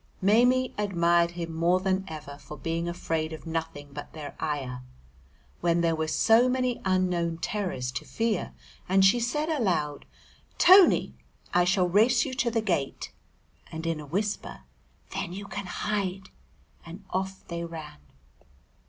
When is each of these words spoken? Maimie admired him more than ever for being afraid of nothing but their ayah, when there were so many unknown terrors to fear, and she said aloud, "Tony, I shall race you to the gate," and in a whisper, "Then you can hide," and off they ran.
Maimie 0.19 0.73
admired 0.79 1.29
him 1.37 1.53
more 1.53 1.79
than 1.79 2.05
ever 2.07 2.39
for 2.39 2.57
being 2.57 2.89
afraid 2.89 3.31
of 3.33 3.45
nothing 3.45 3.89
but 3.93 4.13
their 4.13 4.35
ayah, 4.41 4.79
when 5.59 5.81
there 5.81 5.95
were 5.95 6.07
so 6.07 6.49
many 6.49 6.81
unknown 6.83 7.37
terrors 7.37 7.91
to 7.91 8.03
fear, 8.03 8.51
and 8.89 9.05
she 9.05 9.19
said 9.19 9.47
aloud, 9.47 10.05
"Tony, 10.57 11.13
I 11.53 11.65
shall 11.65 11.87
race 11.87 12.25
you 12.25 12.33
to 12.33 12.49
the 12.49 12.61
gate," 12.61 13.11
and 13.71 13.85
in 13.85 13.99
a 13.99 14.07
whisper, 14.07 14.61
"Then 15.11 15.33
you 15.33 15.45
can 15.45 15.67
hide," 15.67 16.31
and 16.83 17.05
off 17.11 17.47
they 17.47 17.63
ran. 17.63 17.99